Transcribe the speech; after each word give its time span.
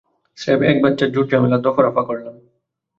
স্রেফ 0.37 0.59
এক 0.61 0.77
বাচ্চার 0.83 1.09
ঝুট-ঝামেলার 1.13 1.61
দফারফা 1.61 2.01
করলাম। 2.03 2.35